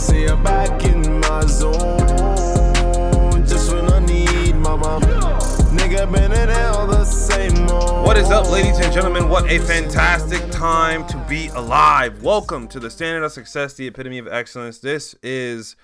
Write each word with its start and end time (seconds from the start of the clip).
say 0.00 0.26
I'm 0.26 0.42
back 0.42 0.82
in 0.84 1.20
my 1.20 1.44
zone. 1.44 1.98
Just 3.46 3.70
when 3.70 3.84
I 3.92 3.98
need. 4.00 4.54
Nigga 5.76 6.10
been 6.10 6.32
in 6.32 6.48
hell 6.48 6.86
the 6.86 7.04
same 7.04 7.68
old. 7.68 8.06
What 8.06 8.16
is 8.16 8.30
up, 8.30 8.50
ladies 8.50 8.78
and 8.78 8.90
gentlemen? 8.94 9.28
What 9.28 9.50
a 9.50 9.58
fantastic 9.58 10.40
time 10.50 11.06
to 11.08 11.18
be 11.28 11.48
alive. 11.48 12.22
Welcome 12.22 12.66
to 12.68 12.80
the 12.80 12.90
Standard 12.90 13.24
of 13.24 13.32
Success, 13.32 13.74
the 13.74 13.88
epitome 13.88 14.16
of 14.16 14.26
excellence. 14.26 14.78
This 14.78 15.14
is 15.22 15.76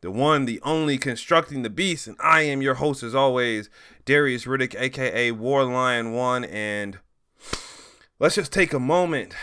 the 0.00 0.12
one, 0.12 0.44
the 0.44 0.60
only, 0.62 0.96
constructing 0.96 1.62
the 1.62 1.70
beast, 1.70 2.06
and 2.06 2.16
I 2.22 2.42
am 2.42 2.62
your 2.62 2.74
host, 2.74 3.02
as 3.02 3.16
always, 3.16 3.68
Darius 4.04 4.44
Riddick, 4.44 4.80
aka 4.80 5.32
War 5.32 5.64
Lion 5.64 6.12
One. 6.12 6.44
And 6.44 7.00
let's 8.20 8.36
just 8.36 8.52
take 8.52 8.72
a 8.72 8.78
moment 8.78 9.34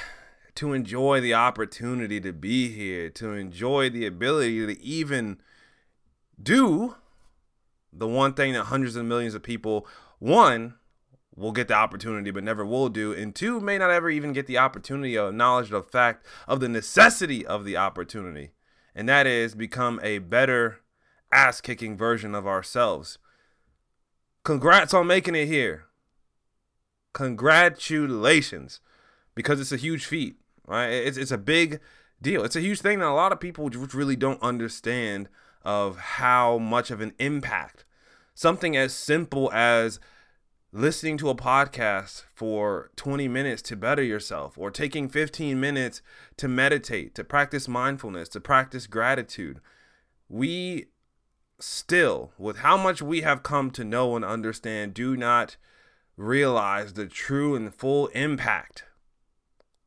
to 0.55 0.73
enjoy 0.73 1.19
the 1.19 1.33
opportunity 1.33 2.19
to 2.21 2.31
be 2.31 2.69
here, 2.69 3.09
to 3.09 3.33
enjoy 3.33 3.89
the 3.89 4.05
ability 4.05 4.65
to 4.65 4.81
even 4.81 5.39
do 6.41 6.95
the 7.91 8.07
one 8.07 8.33
thing 8.33 8.53
that 8.53 8.65
hundreds 8.65 8.95
of 8.95 9.05
millions 9.05 9.33
of 9.33 9.43
people, 9.43 9.87
one, 10.19 10.75
will 11.35 11.51
get 11.51 11.67
the 11.67 11.73
opportunity 11.73 12.31
but 12.31 12.43
never 12.43 12.65
will 12.65 12.89
do, 12.89 13.11
and 13.13 13.33
two, 13.33 13.59
may 13.59 13.77
not 13.77 13.89
ever 13.89 14.09
even 14.09 14.33
get 14.33 14.45
the 14.45 14.57
opportunity 14.57 15.17
or 15.17 15.31
knowledge 15.31 15.71
of 15.71 15.85
the 15.85 15.91
fact 15.91 16.25
of 16.47 16.59
the 16.59 16.69
necessity 16.69 17.45
of 17.45 17.65
the 17.65 17.77
opportunity. 17.77 18.51
And 18.95 19.09
that 19.09 19.25
is 19.25 19.55
become 19.55 19.99
a 20.03 20.19
better 20.19 20.81
ass 21.31 21.61
kicking 21.61 21.97
version 21.97 22.35
of 22.35 22.45
ourselves. 22.45 23.17
Congrats 24.43 24.93
on 24.93 25.07
making 25.07 25.35
it 25.35 25.47
here. 25.47 25.85
Congratulations. 27.13 28.79
Because 29.35 29.59
it's 29.59 29.71
a 29.71 29.77
huge 29.77 30.05
feat, 30.05 30.35
right? 30.67 30.87
It's, 30.87 31.17
it's 31.17 31.31
a 31.31 31.37
big 31.37 31.79
deal. 32.21 32.43
It's 32.43 32.55
a 32.55 32.61
huge 32.61 32.81
thing 32.81 32.99
that 32.99 33.07
a 33.07 33.13
lot 33.13 33.31
of 33.31 33.39
people 33.39 33.69
really 33.69 34.15
don't 34.15 34.41
understand 34.41 35.29
of 35.63 35.97
how 35.97 36.57
much 36.57 36.91
of 36.91 37.01
an 37.01 37.13
impact 37.19 37.85
something 38.33 38.75
as 38.75 38.93
simple 38.93 39.51
as 39.53 39.99
listening 40.71 41.17
to 41.17 41.29
a 41.29 41.35
podcast 41.35 42.23
for 42.33 42.89
20 42.95 43.27
minutes 43.27 43.61
to 43.61 43.75
better 43.75 44.01
yourself 44.01 44.57
or 44.57 44.71
taking 44.71 45.07
15 45.07 45.59
minutes 45.59 46.01
to 46.37 46.47
meditate, 46.47 47.13
to 47.15 47.23
practice 47.23 47.67
mindfulness, 47.67 48.27
to 48.29 48.39
practice 48.39 48.87
gratitude. 48.87 49.59
We 50.27 50.87
still, 51.59 52.31
with 52.39 52.57
how 52.57 52.75
much 52.75 53.01
we 53.01 53.21
have 53.21 53.43
come 53.43 53.69
to 53.71 53.83
know 53.83 54.15
and 54.15 54.25
understand, 54.25 54.95
do 54.95 55.15
not 55.15 55.57
realize 56.17 56.93
the 56.93 57.05
true 57.05 57.55
and 57.55 57.73
full 57.73 58.07
impact 58.07 58.83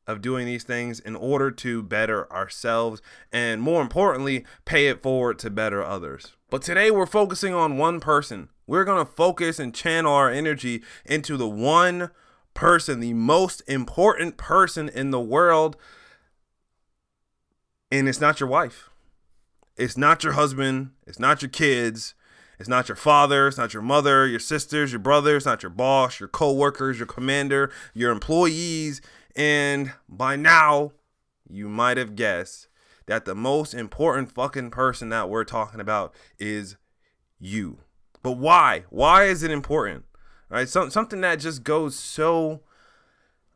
of 0.07 0.23
doing 0.23 0.47
these 0.47 0.65
things 0.65 1.01
in 1.01 1.17
order 1.17 1.51
to 1.51 1.83
better 1.83 2.31
ourselves 2.33 3.03
and 3.33 3.61
more 3.61 3.83
importantly, 3.83 4.45
pay 4.65 4.87
it 4.89 5.03
forward 5.03 5.39
to 5.41 5.51
better 5.51 5.85
others. 5.85 6.33
But 6.51 6.63
today 6.63 6.91
we're 6.91 7.07
focusing 7.07 7.55
on 7.55 7.77
one 7.77 8.01
person. 8.01 8.49
We're 8.67 8.85
going 8.85 9.05
to 9.05 9.13
focus 9.13 9.59
and 9.59 9.75
channel 9.75 10.13
our 10.13 10.31
energy 10.31 10.83
into 11.05 11.37
the 11.37 11.49
one 11.49 12.11
person, 12.55 13.01
the 13.01 13.15
most 13.15 13.63
important 13.67 14.37
person 14.37 14.89
in 14.89 15.11
the 15.11 15.21
world. 15.21 15.77
And 17.91 18.09
it's 18.09 18.21
not 18.21 18.41
your 18.41 18.49
wife. 18.49 18.91
It's 19.77 19.97
not 19.97 20.25
your 20.25 20.33
husband. 20.35 20.91
It's 21.07 21.19
not 21.19 21.43
your 21.43 21.51
kids. 21.51 22.15
It's 22.59 22.69
not 22.69 22.89
your 22.89 22.97
father, 22.97 23.49
it's 23.49 23.59
not 23.59 23.75
your 23.75 23.83
mother, 23.83 24.27
your 24.27 24.41
sisters, 24.41 24.93
your 24.93 24.99
brothers, 24.99 25.45
not 25.45 25.63
your 25.63 25.71
boss, 25.71 26.21
your 26.21 26.29
co-workers, 26.29 26.99
your 26.99 27.07
commander, 27.07 27.71
your 27.93 28.11
employees, 28.11 29.03
and 29.37 29.93
by 30.09 30.35
now 30.35 30.93
you 31.49 31.69
might 31.69 31.97
have 31.97 32.17
guessed 32.17 32.69
that 33.07 33.25
the 33.25 33.35
most 33.35 33.75
important 33.75 34.33
fucking 34.33 34.71
person 34.71 35.11
that 35.11 35.29
we're 35.29 35.45
talking 35.45 35.81
about 35.81 36.15
is 36.39 36.77
you. 37.39 37.79
But 38.23 38.33
why? 38.33 38.85
Why 38.91 39.25
is 39.25 39.43
it 39.43 39.51
important? 39.53 40.05
Right? 40.49 40.69
Some, 40.69 40.91
something 40.91 41.21
that 41.21 41.37
just 41.37 41.63
goes 41.63 41.95
so 41.95 42.63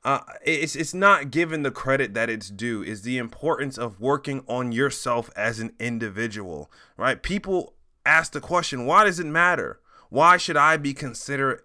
uh, 0.03 0.21
it's 0.43 0.77
it's 0.77 0.95
not 0.95 1.31
given 1.31 1.63
the 1.63 1.71
credit 1.71 2.15
that 2.15 2.31
it's 2.31 2.49
due 2.49 2.83
is 2.83 3.03
the 3.03 3.19
importance 3.19 3.77
of 3.77 4.01
working 4.01 4.43
on 4.49 4.73
yourself 4.73 5.31
as 5.37 5.61
an 5.61 5.73
individual 5.79 6.71
right 6.97 7.23
people 7.23 7.75
ask 8.07 8.33
the 8.33 8.41
question 8.41 8.87
why 8.87 9.05
does 9.05 9.21
it 9.21 9.27
matter 9.27 9.79
why 10.09 10.39
should 10.39 10.57
i 10.57 10.79
be 10.79 10.95
considered 10.95 11.61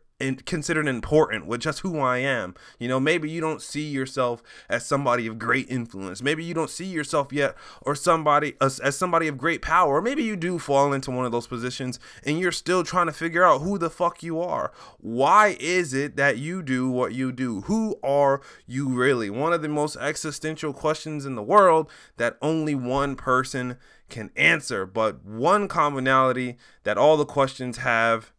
considered 0.45 0.87
important 0.87 1.45
with 1.45 1.59
just 1.61 1.81
who 1.81 1.99
I 1.99 2.19
am. 2.19 2.55
You 2.79 2.87
know, 2.87 2.99
maybe 2.99 3.29
you 3.29 3.41
don't 3.41 3.61
see 3.61 3.85
yourself 3.85 4.41
as 4.69 4.85
somebody 4.85 5.27
of 5.27 5.37
great 5.37 5.69
influence. 5.69 6.23
Maybe 6.23 6.43
you 6.43 6.53
don't 6.53 6.69
see 6.69 6.85
yourself 6.85 7.33
yet 7.33 7.55
or 7.81 7.95
somebody 7.95 8.53
as, 8.61 8.79
as 8.79 8.95
somebody 8.97 9.27
of 9.27 9.37
great 9.37 9.61
power. 9.61 9.97
Or 9.97 10.01
maybe 10.01 10.23
you 10.23 10.37
do 10.37 10.57
fall 10.57 10.93
into 10.93 11.11
one 11.11 11.25
of 11.25 11.33
those 11.33 11.47
positions 11.47 11.99
and 12.25 12.39
you're 12.39 12.53
still 12.53 12.83
trying 12.83 13.07
to 13.07 13.13
figure 13.13 13.43
out 13.43 13.61
who 13.61 13.77
the 13.77 13.89
fuck 13.89 14.23
you 14.23 14.39
are. 14.39 14.71
Why 14.99 15.57
is 15.59 15.93
it 15.93 16.15
that 16.15 16.37
you 16.37 16.63
do 16.63 16.89
what 16.89 17.13
you 17.13 17.33
do? 17.33 17.61
Who 17.61 17.99
are 18.01 18.41
you 18.65 18.87
really? 18.87 19.29
One 19.29 19.51
of 19.51 19.61
the 19.61 19.69
most 19.69 19.97
existential 19.97 20.71
questions 20.71 21.25
in 21.25 21.35
the 21.35 21.43
world 21.43 21.91
that 22.15 22.37
only 22.41 22.73
one 22.73 23.17
person 23.17 23.77
can 24.07 24.29
answer, 24.35 24.85
but 24.85 25.25
one 25.25 25.67
commonality 25.67 26.57
that 26.83 26.97
all 26.97 27.17
the 27.17 27.25
questions 27.25 27.77
have 27.77 28.31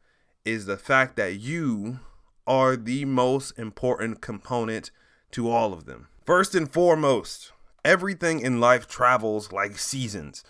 is 0.47 0.67
the 0.67 0.77
fact 0.77 1.17
that 1.17 1.41
you 1.41 1.99
are 2.47 2.77
the 2.77 3.05
most 3.05 3.59
important 3.59 4.21
component 4.21 4.91
to 5.33 5.51
all 5.51 5.73
of 5.73 5.85
them. 5.85 6.07
First 6.25 6.55
and 6.55 6.73
foremost, 6.73 7.53
everything 7.85 8.41
in 8.41 8.61
life 8.61 8.87
travels 8.87 9.53
like 9.53 9.79
seasons. 9.79 10.45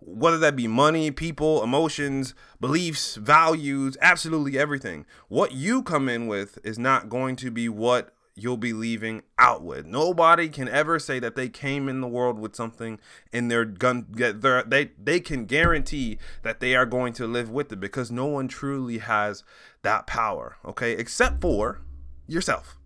Whether 0.00 0.38
that 0.38 0.54
be 0.54 0.68
money, 0.68 1.10
people, 1.10 1.62
emotions, 1.64 2.34
beliefs, 2.60 3.16
values, 3.16 3.96
absolutely 4.00 4.58
everything. 4.58 5.06
What 5.28 5.52
you 5.52 5.82
come 5.82 6.08
in 6.08 6.28
with 6.28 6.58
is 6.62 6.78
not 6.78 7.08
going 7.08 7.34
to 7.36 7.50
be 7.50 7.68
what 7.68 8.14
you'll 8.42 8.56
be 8.56 8.72
leaving 8.72 9.22
out 9.38 9.62
with. 9.62 9.86
Nobody 9.86 10.48
can 10.48 10.68
ever 10.68 10.98
say 10.98 11.18
that 11.18 11.36
they 11.36 11.48
came 11.48 11.88
in 11.88 12.00
the 12.00 12.08
world 12.08 12.38
with 12.38 12.54
something 12.54 12.98
and 13.32 13.50
they're 13.50 13.64
gun 13.64 14.06
they're, 14.10 14.62
they 14.62 14.90
they 15.02 15.20
can 15.20 15.44
guarantee 15.44 16.18
that 16.42 16.60
they 16.60 16.74
are 16.74 16.86
going 16.86 17.12
to 17.14 17.26
live 17.26 17.50
with 17.50 17.72
it 17.72 17.80
because 17.80 18.10
no 18.10 18.26
one 18.26 18.48
truly 18.48 18.98
has 18.98 19.44
that 19.82 20.06
power, 20.06 20.56
okay? 20.64 20.92
Except 20.92 21.40
for 21.40 21.80
yourself. 22.26 22.78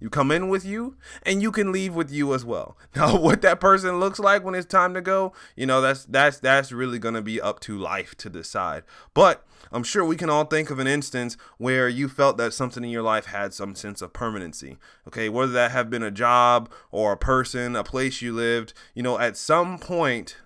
You 0.00 0.08
come 0.10 0.30
in 0.30 0.48
with 0.48 0.64
you 0.64 0.96
and 1.24 1.42
you 1.42 1.50
can 1.50 1.72
leave 1.72 1.94
with 1.94 2.10
you 2.10 2.34
as 2.34 2.44
well. 2.44 2.76
Now 2.96 3.18
what 3.18 3.42
that 3.42 3.60
person 3.60 4.00
looks 4.00 4.18
like 4.18 4.44
when 4.44 4.54
it's 4.54 4.66
time 4.66 4.94
to 4.94 5.00
go, 5.00 5.32
you 5.54 5.66
know, 5.66 5.80
that's 5.80 6.04
that's 6.04 6.38
that's 6.38 6.72
really 6.72 6.98
going 6.98 7.14
to 7.14 7.22
be 7.22 7.40
up 7.40 7.60
to 7.60 7.78
life 7.78 8.16
to 8.18 8.30
decide. 8.30 8.82
But 9.14 9.46
I'm 9.70 9.84
sure 9.84 10.04
we 10.04 10.16
can 10.16 10.30
all 10.30 10.44
think 10.44 10.70
of 10.70 10.78
an 10.78 10.86
instance 10.86 11.36
where 11.58 11.88
you 11.88 12.08
felt 12.08 12.38
that 12.38 12.54
something 12.54 12.82
in 12.82 12.90
your 12.90 13.02
life 13.02 13.26
had 13.26 13.54
some 13.54 13.74
sense 13.74 14.02
of 14.02 14.12
permanency. 14.12 14.78
Okay, 15.06 15.28
whether 15.28 15.52
that 15.52 15.70
have 15.70 15.90
been 15.90 16.02
a 16.02 16.10
job 16.10 16.70
or 16.90 17.12
a 17.12 17.16
person, 17.16 17.76
a 17.76 17.84
place 17.84 18.22
you 18.22 18.32
lived, 18.32 18.72
you 18.94 19.02
know, 19.02 19.18
at 19.18 19.36
some 19.36 19.78
point 19.78 20.38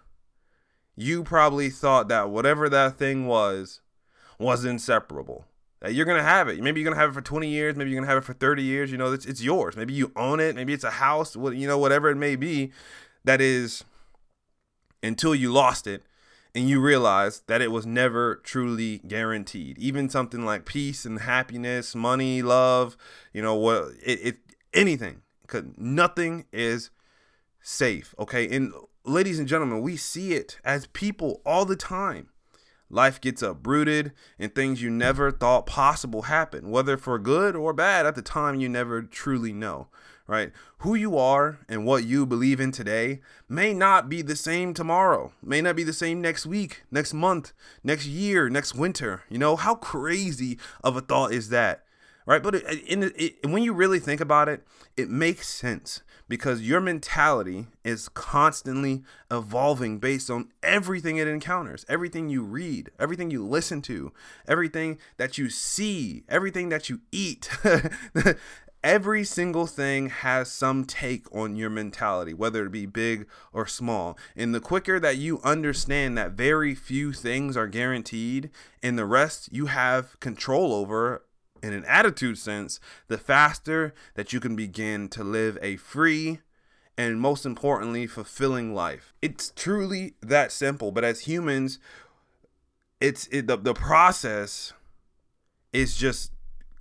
you 0.94 1.24
probably 1.24 1.70
thought 1.70 2.08
that 2.08 2.30
whatever 2.30 2.68
that 2.68 2.98
thing 2.98 3.26
was 3.26 3.80
was 4.38 4.64
inseparable 4.64 5.46
you're 5.88 6.06
gonna 6.06 6.22
have 6.22 6.48
it. 6.48 6.60
Maybe 6.60 6.80
you're 6.80 6.90
gonna 6.90 7.00
have 7.00 7.10
it 7.10 7.14
for 7.14 7.22
20 7.22 7.48
years. 7.48 7.76
Maybe 7.76 7.90
you're 7.90 8.00
gonna 8.00 8.10
have 8.12 8.22
it 8.22 8.24
for 8.24 8.34
30 8.34 8.62
years. 8.62 8.92
You 8.92 8.98
know, 8.98 9.12
it's, 9.12 9.26
it's 9.26 9.42
yours. 9.42 9.76
Maybe 9.76 9.92
you 9.92 10.12
own 10.16 10.40
it. 10.40 10.54
Maybe 10.54 10.72
it's 10.72 10.84
a 10.84 10.90
house. 10.90 11.34
You 11.34 11.66
know, 11.66 11.78
whatever 11.78 12.08
it 12.10 12.16
may 12.16 12.36
be. 12.36 12.72
That 13.24 13.40
is 13.40 13.84
until 15.02 15.34
you 15.34 15.52
lost 15.52 15.86
it 15.86 16.02
and 16.54 16.68
you 16.68 16.80
realize 16.80 17.40
that 17.46 17.62
it 17.62 17.70
was 17.70 17.86
never 17.86 18.36
truly 18.36 18.98
guaranteed. 18.98 19.78
Even 19.78 20.08
something 20.08 20.44
like 20.44 20.64
peace 20.64 21.04
and 21.04 21.20
happiness, 21.20 21.94
money, 21.94 22.42
love, 22.42 22.96
you 23.32 23.42
know 23.42 23.54
what? 23.54 23.92
It, 24.04 24.20
it 24.22 24.36
anything. 24.74 25.22
Cause 25.46 25.64
nothing 25.76 26.46
is 26.52 26.90
safe. 27.60 28.14
Okay, 28.18 28.54
and 28.54 28.72
ladies 29.04 29.38
and 29.38 29.48
gentlemen, 29.48 29.82
we 29.82 29.96
see 29.96 30.34
it 30.34 30.58
as 30.64 30.86
people 30.88 31.40
all 31.44 31.64
the 31.64 31.76
time 31.76 32.28
Life 32.92 33.22
gets 33.22 33.40
uprooted 33.40 34.12
and 34.38 34.54
things 34.54 34.82
you 34.82 34.90
never 34.90 35.32
thought 35.32 35.64
possible 35.64 36.22
happen, 36.22 36.70
whether 36.70 36.98
for 36.98 37.18
good 37.18 37.56
or 37.56 37.72
bad 37.72 38.04
at 38.04 38.14
the 38.14 38.22
time 38.22 38.60
you 38.60 38.68
never 38.68 39.00
truly 39.00 39.50
know, 39.50 39.88
right? 40.26 40.52
Who 40.80 40.94
you 40.94 41.16
are 41.16 41.60
and 41.70 41.86
what 41.86 42.04
you 42.04 42.26
believe 42.26 42.60
in 42.60 42.70
today 42.70 43.22
may 43.48 43.72
not 43.72 44.10
be 44.10 44.20
the 44.20 44.36
same 44.36 44.74
tomorrow, 44.74 45.32
may 45.42 45.62
not 45.62 45.74
be 45.74 45.84
the 45.84 45.94
same 45.94 46.20
next 46.20 46.44
week, 46.44 46.82
next 46.90 47.14
month, 47.14 47.54
next 47.82 48.04
year, 48.04 48.50
next 48.50 48.74
winter. 48.74 49.22
You 49.30 49.38
know, 49.38 49.56
how 49.56 49.74
crazy 49.74 50.58
of 50.84 50.94
a 50.94 51.00
thought 51.00 51.32
is 51.32 51.48
that? 51.48 51.84
Right, 52.26 52.42
but 52.42 52.54
it, 52.54 52.84
in 52.84 53.10
it, 53.16 53.44
when 53.44 53.62
you 53.64 53.72
really 53.72 53.98
think 53.98 54.20
about 54.20 54.48
it, 54.50 54.64
it 54.98 55.08
makes 55.08 55.48
sense 55.48 56.02
because 56.28 56.62
your 56.62 56.80
mentality 56.80 57.66
is 57.84 58.08
constantly 58.08 59.02
evolving 59.30 59.98
based 59.98 60.30
on 60.30 60.50
everything 60.62 61.16
it 61.16 61.28
encounters, 61.28 61.84
everything 61.88 62.28
you 62.28 62.42
read, 62.42 62.90
everything 62.98 63.30
you 63.30 63.44
listen 63.44 63.82
to, 63.82 64.12
everything 64.46 64.98
that 65.16 65.38
you 65.38 65.48
see, 65.50 66.24
everything 66.28 66.68
that 66.68 66.88
you 66.88 67.00
eat. 67.10 67.50
Every 68.84 69.22
single 69.22 69.68
thing 69.68 70.08
has 70.08 70.50
some 70.50 70.84
take 70.84 71.32
on 71.32 71.54
your 71.54 71.70
mentality, 71.70 72.34
whether 72.34 72.66
it 72.66 72.72
be 72.72 72.84
big 72.84 73.28
or 73.52 73.64
small. 73.64 74.18
And 74.34 74.52
the 74.52 74.58
quicker 74.58 74.98
that 74.98 75.16
you 75.18 75.40
understand 75.44 76.18
that 76.18 76.32
very 76.32 76.74
few 76.74 77.12
things 77.12 77.56
are 77.56 77.68
guaranteed 77.68 78.50
and 78.82 78.98
the 78.98 79.06
rest 79.06 79.48
you 79.52 79.66
have 79.66 80.18
control 80.18 80.74
over 80.74 81.22
in 81.62 81.72
an 81.72 81.84
attitude 81.86 82.38
sense, 82.38 82.80
the 83.08 83.18
faster 83.18 83.94
that 84.14 84.32
you 84.32 84.40
can 84.40 84.56
begin 84.56 85.08
to 85.10 85.22
live 85.22 85.58
a 85.62 85.76
free 85.76 86.40
and 86.98 87.20
most 87.20 87.46
importantly, 87.46 88.06
fulfilling 88.06 88.74
life. 88.74 89.14
It's 89.22 89.52
truly 89.54 90.14
that 90.20 90.52
simple. 90.52 90.92
But 90.92 91.04
as 91.04 91.20
humans, 91.20 91.78
it's 93.00 93.26
it, 93.28 93.46
the, 93.46 93.56
the 93.56 93.74
process 93.74 94.72
is 95.72 95.96
just 95.96 96.32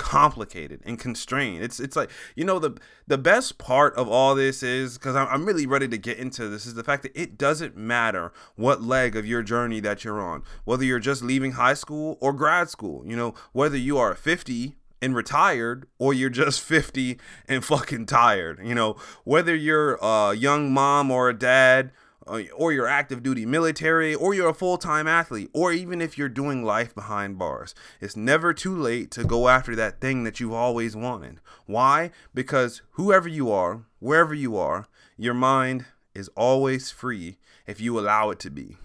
complicated 0.01 0.81
and 0.83 0.97
constrained. 0.97 1.63
It's 1.63 1.79
it's 1.79 1.95
like 1.95 2.09
you 2.35 2.43
know 2.43 2.57
the 2.57 2.75
the 3.05 3.19
best 3.19 3.59
part 3.59 3.95
of 3.95 4.09
all 4.09 4.33
this 4.33 4.63
is 4.63 4.97
because 4.97 5.15
I'm, 5.15 5.27
I'm 5.27 5.45
really 5.45 5.67
ready 5.67 5.87
to 5.87 5.97
get 5.97 6.17
into 6.17 6.49
this 6.49 6.65
is 6.65 6.73
the 6.73 6.83
fact 6.83 7.03
that 7.03 7.11
it 7.15 7.37
doesn't 7.37 7.77
matter 7.77 8.33
what 8.55 8.81
leg 8.81 9.15
of 9.15 9.27
your 9.27 9.43
journey 9.43 9.79
that 9.81 10.03
you're 10.03 10.19
on, 10.19 10.41
whether 10.65 10.83
you're 10.83 10.99
just 10.99 11.21
leaving 11.21 11.51
high 11.51 11.75
school 11.75 12.17
or 12.19 12.33
grad 12.33 12.67
school. 12.67 13.05
You 13.05 13.15
know 13.15 13.35
whether 13.53 13.77
you 13.77 13.99
are 13.99 14.15
50 14.15 14.75
and 15.03 15.15
retired 15.15 15.85
or 15.99 16.15
you're 16.15 16.31
just 16.31 16.61
50 16.61 17.19
and 17.47 17.63
fucking 17.63 18.07
tired. 18.07 18.59
You 18.63 18.73
know 18.73 18.95
whether 19.23 19.55
you're 19.55 19.99
a 20.01 20.33
young 20.33 20.73
mom 20.73 21.11
or 21.11 21.29
a 21.29 21.37
dad 21.37 21.91
Uh, 22.27 22.43
or 22.55 22.71
you're 22.71 22.87
active 22.87 23.23
duty 23.23 23.45
military, 23.47 24.13
or 24.13 24.33
you're 24.33 24.49
a 24.49 24.53
full 24.53 24.77
time 24.77 25.07
athlete, 25.07 25.49
or 25.53 25.71
even 25.73 26.01
if 26.01 26.17
you're 26.17 26.29
doing 26.29 26.63
life 26.63 26.93
behind 26.93 27.39
bars. 27.39 27.73
It's 27.99 28.15
never 28.15 28.53
too 28.53 28.75
late 28.77 29.09
to 29.11 29.23
go 29.23 29.47
after 29.47 29.75
that 29.75 29.99
thing 29.99 30.23
that 30.23 30.39
you've 30.39 30.53
always 30.53 30.95
wanted. 30.95 31.39
Why? 31.65 32.11
Because 32.33 32.83
whoever 32.91 33.27
you 33.27 33.51
are, 33.51 33.85
wherever 33.99 34.35
you 34.35 34.55
are, 34.55 34.87
your 35.17 35.33
mind 35.33 35.85
is 36.13 36.29
always 36.35 36.91
free 36.91 37.37
if 37.65 37.81
you 37.81 37.99
allow 37.99 38.29
it 38.29 38.39
to 38.39 38.51
be. 38.51 38.77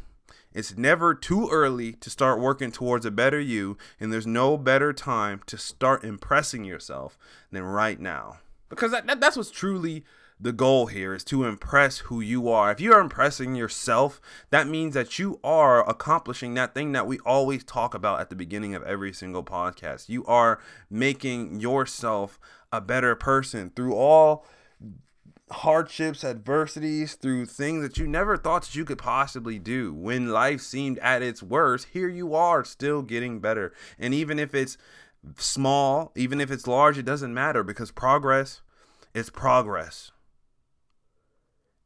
It's 0.57 0.75
never 0.75 1.15
too 1.15 1.51
early 1.53 1.93
to 1.93 2.09
start 2.09 2.41
working 2.41 2.73
towards 2.73 3.05
a 3.05 3.11
better 3.11 3.39
you, 3.39 3.77
and 4.01 4.11
there's 4.11 4.27
no 4.27 4.57
better 4.57 4.95
time 4.95 5.43
to 5.47 5.59
start 5.59 6.03
impressing 6.03 6.65
yourself 6.65 7.19
than 7.53 7.63
right 7.63 8.01
now. 8.01 8.39
Because 8.71 8.91
that, 8.93 9.07
that 9.07 9.21
that's 9.21 9.37
what's 9.37 9.51
truly 9.51 10.05
the 10.39 10.53
goal 10.53 10.87
here 10.87 11.15
is 11.15 11.25
to 11.25 11.45
impress 11.45 11.99
who 11.99 12.21
you 12.21 12.49
are. 12.49 12.71
If 12.71 12.81
you 12.81 12.93
are 12.93 13.01
impressing 13.01 13.55
yourself, 13.55 14.21
that 14.51 14.67
means 14.67 14.95
that 14.95 15.19
you 15.19 15.41
are 15.43 15.89
accomplishing 15.89 16.55
that 16.55 16.75
thing 16.75 16.93
that 16.93 17.07
we 17.07 17.19
always 17.21 17.65
talk 17.65 17.95
about 17.95 18.21
at 18.21 18.29
the 18.29 18.37
beginning 18.37 18.75
of 18.75 18.83
every 18.83 19.13
single 19.13 19.43
podcast. 19.43 20.09
You 20.09 20.25
are 20.27 20.61
making 20.91 21.61
yourself 21.61 22.39
a 22.71 22.81
better 22.81 23.15
person 23.15 23.71
through 23.75 23.95
all 23.95 24.45
hardships, 25.51 26.25
adversities, 26.25 27.15
through 27.15 27.47
things 27.47 27.83
that 27.83 27.97
you 27.97 28.07
never 28.07 28.37
thought 28.37 28.63
that 28.63 28.75
you 28.75 28.85
could 28.85 28.99
possibly 28.99 29.59
do. 29.59 29.95
When 29.95 30.31
life 30.31 30.61
seemed 30.61 30.99
at 30.99 31.23
its 31.23 31.43
worst, 31.43 31.89
here 31.93 32.09
you 32.09 32.35
are 32.35 32.65
still 32.65 33.03
getting 33.03 33.41
better. 33.41 33.73
And 33.99 34.13
even 34.13 34.39
if 34.39 34.55
it's 34.55 34.77
small, 35.39 36.13
even 36.15 36.41
if 36.41 36.51
it's 36.51 36.67
large, 36.67 36.99
it 36.99 37.05
doesn't 37.05 37.33
matter 37.33 37.63
because 37.63 37.91
progress 37.91 38.61
is 39.15 39.31
progress. 39.31 40.11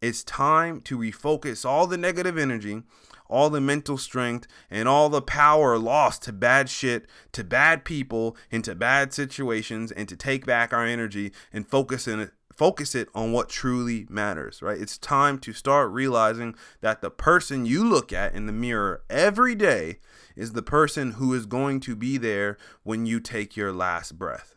It's 0.00 0.25
time 0.25 0.81
to 0.82 0.97
refocus 0.97 1.67
all 1.69 1.87
the 1.87 1.99
negative 1.99 2.38
energy, 2.38 2.85
all 3.29 3.50
the 3.50 3.61
mental 3.61 3.99
strength, 3.99 4.47
and 4.70 4.88
all 4.88 5.11
the 5.11 5.20
power 5.20 5.76
lost 5.76 6.23
to 6.23 6.32
bad 6.32 6.70
shit, 6.70 7.06
to 7.32 7.44
bad 7.44 7.85
people, 7.85 8.35
into 8.50 8.75
bad 8.75 9.12
situations, 9.12 9.93
and 9.93 10.08
to 10.08 10.17
take 10.17 10.47
back 10.47 10.73
our 10.73 10.87
energy 10.87 11.32
and 11.52 11.69
focus 11.69 12.08
in 12.08 12.19
it. 12.19 12.31
Focus 12.50 12.94
it 12.94 13.08
on 13.14 13.32
what 13.32 13.49
truly 13.49 14.06
matters, 14.11 14.61
right? 14.61 14.79
It's 14.79 14.99
time 14.99 15.38
to 15.41 15.52
start 15.52 15.91
realizing 15.91 16.55
that 16.81 17.00
the 17.00 17.11
person 17.11 17.64
you 17.64 17.85
look 17.85 18.12
at 18.12 18.35
in 18.35 18.46
the 18.46 18.53
mirror 18.53 19.03
every 19.08 19.55
day 19.55 19.99
is 20.37 20.53
the 20.53 20.62
person 20.62 21.12
who 21.12 21.32
is 21.32 21.46
going 21.46 21.81
to 21.81 21.96
be 21.96 22.19
there 22.19 22.58
when 22.82 23.06
you 23.06 23.19
take 23.20 23.56
your 23.56 23.73
last 23.73 24.19
breath. 24.19 24.56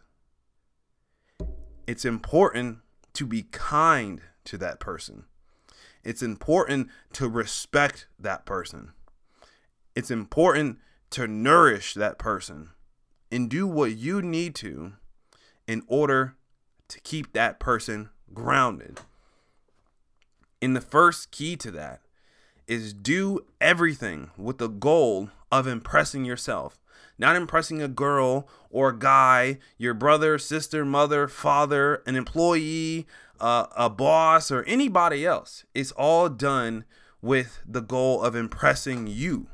It's 1.88 2.04
important 2.04 2.80
to 3.14 3.26
be 3.26 3.44
kind 3.44 4.22
to 4.46 4.58
that 4.58 4.82
person 4.82 5.26
it's 6.04 6.22
important 6.22 6.90
to 7.14 7.28
respect 7.28 8.08
that 8.20 8.46
person. 8.46 8.92
It's 9.96 10.12
important 10.12 10.80
to 11.12 11.28
nourish 11.28 11.94
that 11.94 12.18
person 12.18 12.70
and 13.32 13.50
do 13.50 13.68
what 13.68 13.96
you 13.96 14.22
need 14.22 14.56
to 14.56 14.94
in 15.68 15.84
order 15.88 16.36
to 16.90 17.00
keep 17.02 17.34
that 17.34 17.60
person 17.60 18.10
grounded. 18.34 19.00
And 20.62 20.76
the 20.76 20.82
first 20.82 21.32
key 21.32 21.56
to 21.58 21.72
that 21.72 22.02
is 22.68 22.94
do 22.94 23.46
everything 23.60 24.32
with 24.38 24.58
the 24.58 24.70
goal 24.70 25.30
of 25.52 25.68
impressing 25.68 26.26
yourself. 26.26 26.80
Not 27.18 27.36
impressing 27.36 27.82
a 27.82 27.88
girl 27.88 28.48
or 28.70 28.90
a 28.90 28.98
guy, 28.98 29.60
your 29.78 29.94
brother, 29.94 30.38
sister, 30.38 30.84
mother, 30.84 31.28
father, 31.28 32.02
an 32.06 32.16
employee, 32.16 33.08
uh, 33.40 33.68
a 33.76 33.90
boss, 33.90 34.52
or 34.52 34.64
anybody 34.64 35.26
else. 35.26 35.66
It's 35.74 35.92
all 35.92 36.30
done 36.30 36.86
with 37.22 37.60
the 37.66 37.82
goal 37.82 38.22
of 38.22 38.36
impressing 38.36 39.08
you 39.08 39.48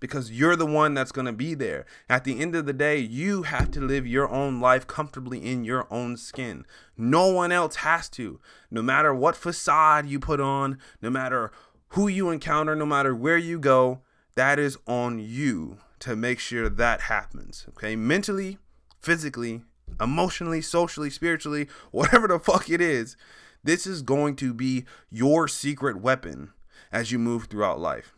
because 0.00 0.32
you're 0.32 0.56
the 0.56 0.66
one 0.66 0.94
that's 0.94 1.12
going 1.12 1.26
to 1.26 1.32
be 1.32 1.54
there. 1.54 1.84
At 2.08 2.24
the 2.24 2.40
end 2.40 2.56
of 2.56 2.66
the 2.66 2.72
day, 2.72 2.98
you 2.98 3.42
have 3.42 3.70
to 3.72 3.80
live 3.80 4.06
your 4.06 4.28
own 4.28 4.60
life 4.60 4.86
comfortably 4.86 5.44
in 5.44 5.62
your 5.62 5.86
own 5.90 6.16
skin. 6.16 6.66
No 6.96 7.28
one 7.28 7.52
else 7.52 7.76
has 7.76 8.08
to. 8.10 8.40
No 8.70 8.82
matter 8.82 9.14
what 9.14 9.36
facade 9.36 10.06
you 10.06 10.18
put 10.18 10.40
on, 10.40 10.78
no 11.00 11.10
matter 11.10 11.52
who 11.90 12.08
you 12.08 12.30
encounter, 12.30 12.74
no 12.74 12.86
matter 12.86 13.14
where 13.14 13.38
you 13.38 13.58
go, 13.58 14.00
that 14.34 14.58
is 14.58 14.78
on 14.86 15.18
you 15.18 15.78
to 16.00 16.16
make 16.16 16.38
sure 16.38 16.68
that 16.68 17.02
happens. 17.02 17.66
Okay? 17.70 17.96
Mentally, 17.96 18.58
physically, 19.00 19.62
emotionally, 20.00 20.60
socially, 20.60 21.10
spiritually, 21.10 21.68
whatever 21.90 22.28
the 22.28 22.38
fuck 22.38 22.68
it 22.68 22.80
is, 22.80 23.16
this 23.62 23.86
is 23.86 24.02
going 24.02 24.36
to 24.36 24.54
be 24.54 24.84
your 25.10 25.46
secret 25.46 26.00
weapon 26.00 26.52
as 26.90 27.12
you 27.12 27.18
move 27.18 27.44
throughout 27.44 27.78
life. 27.78 28.12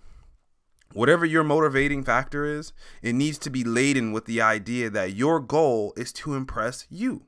Whatever 0.92 1.24
your 1.24 1.42
motivating 1.42 2.04
factor 2.04 2.44
is, 2.44 2.72
it 3.00 3.14
needs 3.14 3.38
to 3.38 3.50
be 3.50 3.64
laden 3.64 4.12
with 4.12 4.26
the 4.26 4.40
idea 4.42 4.90
that 4.90 5.14
your 5.14 5.40
goal 5.40 5.94
is 5.96 6.12
to 6.14 6.34
impress 6.34 6.86
you. 6.90 7.22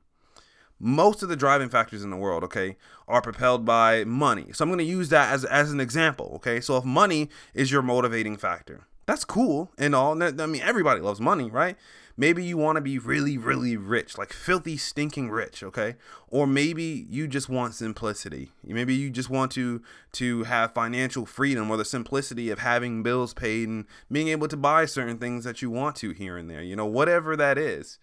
Most 0.79 1.23
of 1.23 1.29
the 1.29 1.37
driving 1.37 1.71
factors 1.71 2.05
in 2.05 2.11
the 2.11 2.17
world, 2.17 2.45
okay, 2.45 2.77
are 3.09 3.23
propelled 3.23 3.65
by 3.65 4.05
money. 4.05 4.49
So 4.53 4.63
I'm 4.65 4.69
going 4.69 4.79
to 4.79 4.85
use 4.85 5.09
that 5.09 5.33
as, 5.33 5.45
as 5.47 5.73
an 5.73 5.81
example, 5.81 6.33
okay? 6.37 6.61
So 6.61 6.77
if 6.77 6.85
money 6.85 7.31
is 7.55 7.73
your 7.73 7.81
motivating 7.81 8.37
factor, 8.37 8.87
that's 9.07 9.25
cool 9.25 9.73
and 9.79 9.95
all. 9.95 10.21
I 10.23 10.47
mean, 10.47 10.63
everybody 10.63 11.01
loves 11.01 11.21
money, 11.21 11.51
right? 11.51 11.77
Maybe 12.17 12.45
you 12.45 12.57
want 12.57 12.77
to 12.77 12.81
be 12.81 12.99
really, 12.99 13.37
really 13.37 13.77
rich, 13.77 14.17
like 14.17 14.33
filthy, 14.33 14.77
stinking 14.77 15.31
rich, 15.31 15.65
okay? 15.65 15.97
Or 16.29 16.47
maybe 16.47 17.07
you 17.11 17.27
just 17.27 17.49
want 17.49 17.75
simplicity. 17.75 18.53
Maybe 18.63 18.95
you 18.95 19.11
just 19.11 19.31
want 19.31 19.51
to 19.53 19.83
to 20.13 20.45
have 20.45 20.75
financial 20.75 21.27
freedom 21.27 21.71
or 21.71 21.77
the 21.77 21.85
simplicity 21.85 22.51
of 22.51 22.61
having 22.61 23.03
bills 23.03 23.35
paid 23.35 23.69
and 23.69 23.87
being 24.13 24.29
able 24.29 24.47
to 24.47 24.57
buy 24.57 24.85
certain 24.87 25.19
things 25.19 25.45
that 25.45 25.61
you 25.61 25.71
want 25.71 25.97
to 25.97 26.13
here 26.13 26.37
and 26.37 26.49
there. 26.49 26.63
You 26.63 26.77
know, 26.77 26.87
whatever 26.87 27.37
that 27.37 27.59
is. 27.59 27.99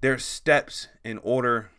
There's 0.00 0.24
steps 0.24 0.88
in 1.04 1.18
order 1.18 1.70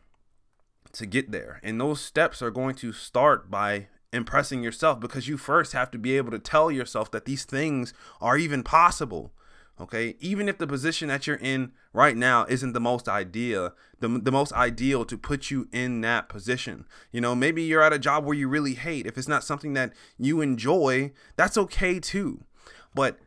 to 0.93 1.05
get 1.05 1.31
there. 1.31 1.59
And 1.63 1.79
those 1.79 1.99
steps 1.99 2.41
are 2.41 2.51
going 2.51 2.75
to 2.75 2.93
start 2.93 3.51
by 3.51 3.87
impressing 4.13 4.63
yourself 4.63 4.99
because 4.99 5.27
you 5.27 5.37
first 5.37 5.73
have 5.73 5.91
to 5.91 5.97
be 5.97 6.15
able 6.15 6.31
to 6.31 6.39
tell 6.39 6.71
yourself 6.71 7.11
that 7.11 7.25
these 7.25 7.43
things 7.43 7.93
are 8.21 8.37
even 8.37 8.63
possible. 8.63 9.33
Okay, 9.81 10.15
even 10.19 10.47
if 10.47 10.59
the 10.59 10.67
position 10.67 11.07
that 11.07 11.25
you're 11.25 11.35
in 11.37 11.71
right 11.93 12.15
now 12.15 12.45
isn't 12.47 12.73
the 12.73 12.79
most 12.79 13.09
ideal, 13.09 13.73
the, 13.99 14.07
the 14.07 14.31
most 14.31 14.53
ideal 14.53 15.03
to 15.03 15.17
put 15.17 15.49
you 15.49 15.67
in 15.71 16.01
that 16.01 16.29
position. 16.29 16.85
You 17.11 17.21
know, 17.21 17.33
maybe 17.33 17.63
you're 17.63 17.81
at 17.81 17.91
a 17.91 17.97
job 17.97 18.23
where 18.23 18.37
you 18.37 18.47
really 18.47 18.75
hate. 18.75 19.07
If 19.07 19.17
it's 19.17 19.27
not 19.27 19.43
something 19.43 19.73
that 19.73 19.93
you 20.19 20.41
enjoy, 20.41 21.11
that's 21.37 21.57
okay 21.57 21.99
too. 21.99 22.43
But 22.93 23.17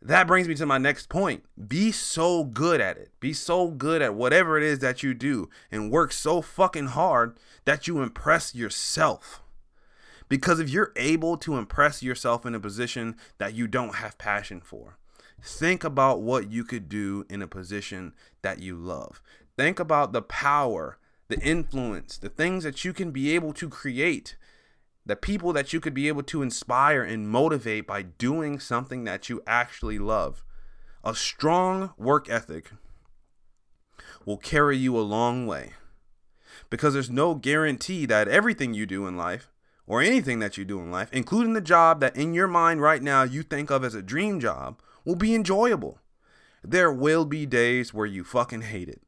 that 0.00 0.26
brings 0.26 0.48
me 0.48 0.54
to 0.54 0.64
my 0.64 0.78
next 0.78 1.10
point. 1.10 1.44
Be 1.68 1.92
so 1.92 2.44
good 2.44 2.80
at 2.80 2.96
it. 2.96 3.10
Be 3.20 3.34
so 3.34 3.68
good 3.68 4.00
at 4.00 4.14
whatever 4.14 4.56
it 4.56 4.64
is 4.64 4.78
that 4.78 5.02
you 5.02 5.12
do 5.12 5.50
and 5.70 5.90
work 5.90 6.12
so 6.12 6.40
fucking 6.40 6.86
hard 6.86 7.36
that 7.66 7.86
you 7.86 8.00
impress 8.00 8.54
yourself. 8.54 9.42
Because 10.30 10.60
if 10.60 10.70
you're 10.70 10.92
able 10.96 11.36
to 11.38 11.58
impress 11.58 12.02
yourself 12.02 12.46
in 12.46 12.54
a 12.54 12.60
position 12.60 13.16
that 13.36 13.52
you 13.52 13.66
don't 13.66 13.96
have 13.96 14.16
passion 14.16 14.62
for, 14.62 14.96
Think 15.42 15.84
about 15.84 16.20
what 16.20 16.50
you 16.50 16.64
could 16.64 16.88
do 16.88 17.24
in 17.30 17.40
a 17.40 17.46
position 17.46 18.14
that 18.42 18.58
you 18.58 18.76
love. 18.76 19.22
Think 19.56 19.80
about 19.80 20.12
the 20.12 20.22
power, 20.22 20.98
the 21.28 21.40
influence, 21.40 22.18
the 22.18 22.28
things 22.28 22.64
that 22.64 22.84
you 22.84 22.92
can 22.92 23.10
be 23.10 23.34
able 23.34 23.52
to 23.54 23.68
create, 23.68 24.36
the 25.06 25.16
people 25.16 25.52
that 25.52 25.72
you 25.72 25.80
could 25.80 25.94
be 25.94 26.08
able 26.08 26.22
to 26.24 26.42
inspire 26.42 27.02
and 27.02 27.28
motivate 27.28 27.86
by 27.86 28.02
doing 28.02 28.60
something 28.60 29.04
that 29.04 29.28
you 29.28 29.42
actually 29.46 29.98
love. 29.98 30.44
A 31.02 31.14
strong 31.14 31.94
work 31.96 32.28
ethic 32.28 32.72
will 34.26 34.36
carry 34.36 34.76
you 34.76 34.98
a 34.98 35.00
long 35.00 35.46
way. 35.46 35.72
because 36.68 36.92
there's 36.92 37.10
no 37.10 37.34
guarantee 37.34 38.06
that 38.06 38.28
everything 38.28 38.74
you 38.74 38.86
do 38.86 39.06
in 39.06 39.16
life 39.16 39.49
or 39.90 40.00
anything 40.00 40.38
that 40.38 40.56
you 40.56 40.64
do 40.64 40.78
in 40.78 40.88
life, 40.88 41.08
including 41.12 41.52
the 41.52 41.60
job 41.60 41.98
that 41.98 42.14
in 42.14 42.32
your 42.32 42.46
mind 42.46 42.80
right 42.80 43.02
now 43.02 43.24
you 43.24 43.42
think 43.42 43.70
of 43.70 43.82
as 43.82 43.92
a 43.92 44.00
dream 44.00 44.38
job, 44.38 44.80
will 45.04 45.16
be 45.16 45.34
enjoyable. 45.34 45.98
There 46.62 46.92
will 46.92 47.24
be 47.24 47.44
days 47.44 47.92
where 47.92 48.06
you 48.06 48.22
fucking 48.22 48.62
hate 48.62 48.88
it 48.88 49.02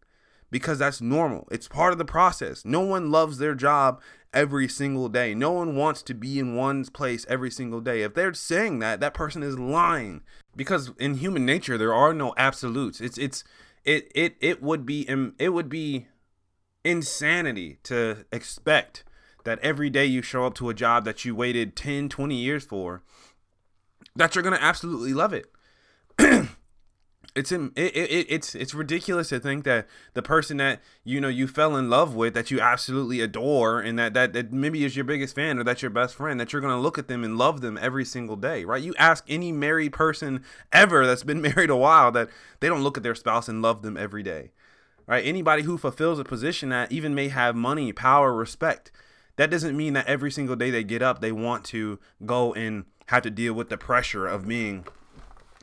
because 0.50 0.80
that's 0.80 1.00
normal. 1.00 1.46
It's 1.52 1.68
part 1.68 1.92
of 1.92 1.98
the 1.98 2.04
process. 2.04 2.64
No 2.64 2.80
one 2.80 3.12
loves 3.12 3.38
their 3.38 3.54
job 3.54 4.02
every 4.34 4.66
single 4.66 5.08
day. 5.08 5.36
No 5.36 5.52
one 5.52 5.76
wants 5.76 6.02
to 6.02 6.14
be 6.14 6.40
in 6.40 6.56
one's 6.56 6.90
place 6.90 7.24
every 7.28 7.52
single 7.52 7.80
day. 7.80 8.02
If 8.02 8.14
they're 8.14 8.34
saying 8.34 8.80
that, 8.80 8.98
that 8.98 9.14
person 9.14 9.44
is 9.44 9.60
lying 9.60 10.22
because 10.56 10.90
in 10.98 11.14
human 11.14 11.46
nature 11.46 11.78
there 11.78 11.94
are 11.94 12.12
no 12.12 12.34
absolutes. 12.36 13.00
It's 13.00 13.18
it's 13.18 13.44
it 13.84 14.10
it 14.16 14.34
it 14.40 14.60
would 14.60 14.84
be 14.84 15.08
it 15.38 15.50
would 15.50 15.68
be 15.68 16.08
insanity 16.84 17.78
to 17.84 18.24
expect 18.32 19.04
that 19.44 19.58
every 19.60 19.90
day 19.90 20.06
you 20.06 20.22
show 20.22 20.44
up 20.44 20.54
to 20.54 20.68
a 20.68 20.74
job 20.74 21.04
that 21.04 21.24
you 21.24 21.34
waited 21.34 21.76
10, 21.76 22.08
20 22.08 22.34
years 22.34 22.64
for, 22.64 23.02
that 24.16 24.34
you're 24.34 24.42
going 24.42 24.56
to 24.56 24.62
absolutely 24.62 25.14
love 25.14 25.32
it. 25.32 25.46
it's 27.34 27.50
in, 27.50 27.72
it, 27.76 27.96
it, 27.96 28.26
it's 28.28 28.54
it's 28.54 28.74
ridiculous 28.74 29.30
to 29.30 29.40
think 29.40 29.64
that 29.64 29.86
the 30.12 30.22
person 30.22 30.58
that 30.58 30.80
you 31.04 31.20
know 31.20 31.28
you 31.28 31.46
fell 31.46 31.76
in 31.76 31.88
love 31.88 32.14
with 32.14 32.34
that 32.34 32.50
you 32.50 32.60
absolutely 32.60 33.20
adore 33.20 33.80
and 33.80 33.98
that 33.98 34.12
that, 34.12 34.32
that 34.34 34.52
maybe 34.52 34.84
is 34.84 34.96
your 34.96 35.04
biggest 35.04 35.34
fan 35.34 35.58
or 35.58 35.64
that's 35.64 35.80
your 35.80 35.90
best 35.90 36.14
friend 36.14 36.38
that 36.38 36.52
you're 36.52 36.60
to 36.60 36.76
look 36.76 36.98
at 36.98 37.08
them 37.08 37.24
and 37.24 37.38
love 37.38 37.60
them 37.60 37.78
every 37.80 38.04
single 38.04 38.36
day 38.36 38.64
right 38.64 38.82
you 38.82 38.94
ask 38.98 39.24
any 39.28 39.50
married 39.50 39.92
person 39.92 40.44
ever 40.72 41.06
that's 41.06 41.24
been 41.24 41.40
married 41.54 41.70
a 41.70 41.76
while 41.76 42.12
that 42.12 42.28
they 42.60 42.68
don't 42.68 42.82
look 42.82 42.96
at 42.96 43.02
their 43.02 43.14
spouse 43.14 43.48
and 43.48 43.62
love 43.62 43.82
them 43.82 43.96
every 43.96 44.22
day 44.22 44.50
right 45.06 45.24
anybody 45.24 45.62
who 45.62 45.78
fulfills 45.78 46.18
a 46.18 46.24
position 46.24 46.68
that 46.68 46.92
even 46.92 47.14
may 47.14 47.28
have 47.28 47.56
money 47.56 47.92
power 47.92 48.34
respect 48.34 48.92
that 49.36 49.50
doesn't 49.50 49.76
mean 49.76 49.94
that 49.94 50.06
every 50.06 50.30
single 50.30 50.56
day 50.56 50.70
they 50.70 50.84
get 50.84 51.02
up, 51.02 51.20
they 51.20 51.32
want 51.32 51.64
to 51.66 51.98
go 52.24 52.52
and 52.54 52.84
have 53.06 53.22
to 53.22 53.30
deal 53.30 53.54
with 53.54 53.68
the 53.68 53.76
pressure 53.76 54.26
of 54.26 54.46
being 54.46 54.86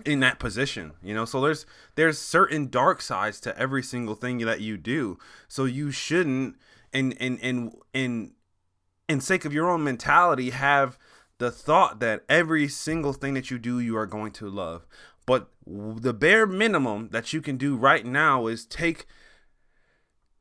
in 0.05 0.21
that 0.21 0.39
position 0.39 0.93
you 1.03 1.13
know? 1.13 1.25
So 1.25 1.41
there's 1.41 1.65
there's 1.95 2.17
certain 2.17 2.69
dark 2.69 3.01
sides 3.01 3.39
to 3.41 3.57
every 3.57 3.83
single 3.83 4.15
thing 4.15 4.39
that 4.39 4.61
you 4.61 4.77
do. 4.77 5.17
So 5.47 5.65
you 5.65 5.91
shouldn't 5.91 6.55
and 6.93 7.15
and 7.19 7.39
and 7.41 7.73
and 7.93 8.31
in 9.07 9.21
sake 9.21 9.45
of 9.45 9.53
your 9.53 9.69
own 9.69 9.83
mentality 9.83 10.51
have 10.51 10.97
the 11.37 11.51
thought 11.51 11.99
that 11.99 12.23
every 12.29 12.67
single 12.67 13.13
thing 13.13 13.33
that 13.33 13.49
you 13.49 13.57
do 13.57 13.79
you 13.79 13.97
are 13.97 14.05
going 14.05 14.31
to 14.33 14.49
love. 14.49 14.85
But 15.25 15.49
the 15.65 16.13
bare 16.13 16.45
minimum 16.45 17.09
that 17.11 17.33
you 17.33 17.41
can 17.41 17.57
do 17.57 17.75
right 17.75 18.05
now 18.05 18.47
is 18.47 18.65
take 18.65 19.05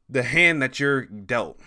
the 0.09 0.23
hand 0.23 0.63
that 0.63 0.81
you're 0.81 1.05
dealt 1.05 1.61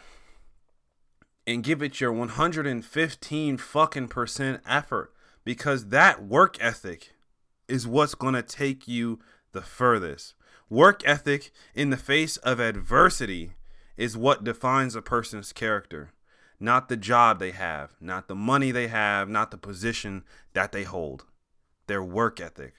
and 1.52 1.64
give 1.64 1.82
it 1.82 2.00
your 2.00 2.14
115 2.14 3.58
fucking 3.58 4.08
percent 4.08 4.62
effort 4.68 5.14
because 5.44 5.88
that 5.88 6.24
work 6.24 6.58
ethic 6.62 7.12
is 7.68 7.88
what's 7.88 8.16
going 8.16 8.34
to 8.34 8.42
take 8.42 8.88
you 8.88 9.20
the 9.52 9.62
furthest. 9.62 10.34
Work 10.70 11.02
ethic 11.06 11.52
in 11.76 11.90
the 11.90 11.98
face 11.98 12.38
of 12.38 12.60
adversity 12.60 13.52
is 13.98 14.18
what 14.18 14.44
defines 14.44 14.96
a 14.96 15.02
person's 15.02 15.52
character, 15.52 16.12
not 16.60 16.88
the 16.88 16.98
job 16.98 17.40
they 17.40 17.52
have, 17.52 17.96
not 18.00 18.28
the 18.28 18.36
money 18.36 18.72
they 18.72 18.88
have, 18.88 19.28
not 19.28 19.52
the 19.52 19.58
position 19.58 20.24
that 20.54 20.72
they 20.72 20.84
hold. 20.84 21.26
Their 21.88 22.04
work 22.04 22.40
ethic. 22.40 22.76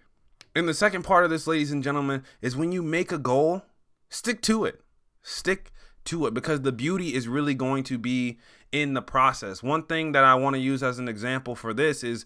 And 0.55 0.67
the 0.67 0.75
second 0.75 1.02
part 1.02 1.25
of 1.25 1.31
this, 1.31 1.47
ladies 1.47 1.73
and 1.73 1.83
gentlemen, 1.83 2.25
is 2.41 2.57
when 2.57 2.73
you 2.73 2.83
make 2.83 3.12
a 3.12 3.19
goal, 3.19 3.62
stick 4.09 4.41
to 4.43 4.64
it. 4.64 4.81
Stick 5.23 5.73
to 6.06 6.26
it 6.26 6.35
because 6.35 6.62
the 6.62 6.73
beauty 6.73 7.14
is 7.14 7.28
really 7.28 7.54
going 7.54 7.85
to 7.85 7.99
be 7.99 8.38
in 8.71 8.94
the 8.94 9.02
process. 9.02 9.62
One 9.62 9.82
thing 9.85 10.12
that 10.12 10.25
I 10.25 10.35
want 10.35 10.54
to 10.54 10.61
use 10.61 10.82
as 10.82 10.99
an 10.99 11.09
example 11.09 11.54
for 11.54 11.73
this 11.73 12.02
is 12.02 12.25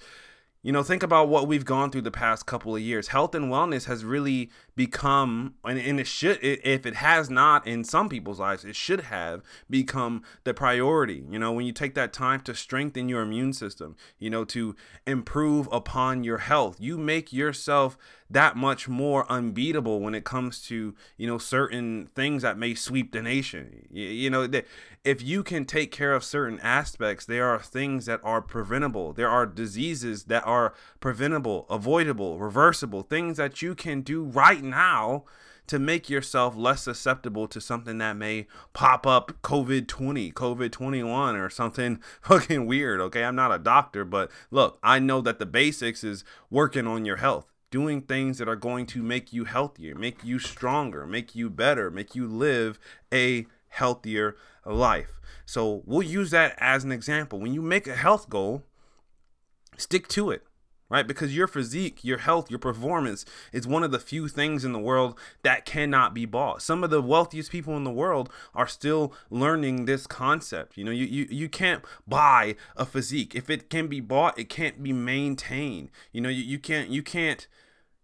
you 0.66 0.72
know, 0.72 0.82
think 0.82 1.04
about 1.04 1.28
what 1.28 1.46
we've 1.46 1.64
gone 1.64 1.92
through 1.92 2.02
the 2.02 2.10
past 2.10 2.46
couple 2.46 2.74
of 2.74 2.82
years. 2.82 3.06
Health 3.06 3.36
and 3.36 3.52
wellness 3.52 3.84
has 3.84 4.04
really 4.04 4.50
become, 4.76 5.54
and, 5.64 5.78
and 5.78 5.98
it 5.98 6.06
should, 6.06 6.38
if 6.42 6.84
it 6.84 6.96
has 6.96 7.30
not 7.30 7.66
in 7.66 7.82
some 7.82 8.08
people's 8.08 8.38
lives, 8.38 8.64
it 8.64 8.76
should 8.76 9.00
have 9.00 9.42
become 9.68 10.22
the 10.44 10.52
priority. 10.52 11.24
You 11.30 11.38
know, 11.38 11.52
when 11.52 11.66
you 11.66 11.72
take 11.72 11.94
that 11.94 12.12
time 12.12 12.40
to 12.40 12.54
strengthen 12.54 13.08
your 13.08 13.22
immune 13.22 13.54
system, 13.54 13.96
you 14.18 14.28
know, 14.28 14.44
to 14.44 14.76
improve 15.06 15.66
upon 15.72 16.24
your 16.24 16.38
health, 16.38 16.76
you 16.78 16.98
make 16.98 17.32
yourself 17.32 17.96
that 18.28 18.56
much 18.56 18.88
more 18.88 19.24
unbeatable 19.30 20.00
when 20.00 20.14
it 20.14 20.24
comes 20.24 20.60
to, 20.60 20.94
you 21.16 21.26
know, 21.26 21.38
certain 21.38 22.10
things 22.14 22.42
that 22.42 22.58
may 22.58 22.74
sweep 22.74 23.12
the 23.12 23.22
nation. 23.22 23.86
You, 23.90 24.04
you 24.04 24.30
know, 24.30 24.46
that 24.46 24.66
if 25.04 25.22
you 25.22 25.44
can 25.44 25.64
take 25.64 25.92
care 25.92 26.12
of 26.12 26.24
certain 26.24 26.58
aspects, 26.60 27.24
there 27.24 27.48
are 27.48 27.60
things 27.60 28.06
that 28.06 28.20
are 28.24 28.42
preventable. 28.42 29.12
There 29.12 29.28
are 29.28 29.46
diseases 29.46 30.24
that 30.24 30.44
are 30.44 30.74
preventable, 30.98 31.66
avoidable, 31.70 32.40
reversible, 32.40 33.02
things 33.02 33.36
that 33.36 33.62
you 33.62 33.76
can 33.76 34.00
do 34.00 34.24
right 34.24 34.65
now 34.70 35.24
to 35.66 35.78
make 35.78 36.08
yourself 36.08 36.56
less 36.56 36.82
susceptible 36.82 37.48
to 37.48 37.60
something 37.60 37.98
that 37.98 38.16
may 38.16 38.46
pop 38.72 39.06
up 39.06 39.32
COVID 39.42 39.88
20, 39.88 40.32
COVID 40.32 40.70
21, 40.70 41.36
or 41.36 41.50
something 41.50 42.00
fucking 42.22 42.66
weird. 42.66 43.00
Okay. 43.00 43.24
I'm 43.24 43.34
not 43.34 43.52
a 43.52 43.58
doctor, 43.58 44.04
but 44.04 44.30
look, 44.50 44.78
I 44.82 44.98
know 44.98 45.20
that 45.22 45.38
the 45.38 45.46
basics 45.46 46.04
is 46.04 46.24
working 46.50 46.86
on 46.86 47.04
your 47.04 47.16
health 47.16 47.52
doing 47.70 48.00
things 48.00 48.38
that 48.38 48.48
are 48.48 48.56
going 48.56 48.86
to 48.86 49.02
make 49.02 49.32
you 49.32 49.44
healthier, 49.44 49.94
make 49.94 50.22
you 50.22 50.38
stronger, 50.38 51.04
make 51.06 51.34
you 51.34 51.50
better, 51.50 51.90
make 51.90 52.14
you 52.14 52.26
live 52.26 52.78
a 53.12 53.44
healthier 53.68 54.36
life. 54.64 55.20
So 55.44 55.82
we'll 55.84 56.02
use 56.02 56.30
that 56.30 56.54
as 56.58 56.84
an 56.84 56.92
example. 56.92 57.40
When 57.40 57.52
you 57.52 57.60
make 57.60 57.86
a 57.86 57.96
health 57.96 58.30
goal, 58.30 58.62
stick 59.76 60.06
to 60.08 60.30
it 60.30 60.44
right? 60.88 61.06
Because 61.06 61.36
your 61.36 61.46
physique, 61.46 62.04
your 62.04 62.18
health, 62.18 62.50
your 62.50 62.58
performance 62.58 63.24
is 63.52 63.66
one 63.66 63.82
of 63.82 63.90
the 63.90 63.98
few 63.98 64.28
things 64.28 64.64
in 64.64 64.72
the 64.72 64.78
world 64.78 65.18
that 65.42 65.64
cannot 65.64 66.14
be 66.14 66.24
bought. 66.24 66.62
Some 66.62 66.84
of 66.84 66.90
the 66.90 67.02
wealthiest 67.02 67.50
people 67.50 67.76
in 67.76 67.84
the 67.84 67.90
world 67.90 68.30
are 68.54 68.68
still 68.68 69.12
learning 69.30 69.84
this 69.84 70.06
concept. 70.06 70.76
You 70.76 70.84
know, 70.84 70.90
you, 70.90 71.06
you, 71.06 71.26
you 71.30 71.48
can't 71.48 71.84
buy 72.06 72.56
a 72.76 72.86
physique. 72.86 73.34
If 73.34 73.50
it 73.50 73.70
can 73.70 73.88
be 73.88 74.00
bought, 74.00 74.38
it 74.38 74.48
can't 74.48 74.82
be 74.82 74.92
maintained. 74.92 75.90
You 76.12 76.20
know, 76.20 76.28
you, 76.28 76.42
you 76.42 76.58
can't 76.58 76.90
you 76.90 77.02
can't 77.02 77.46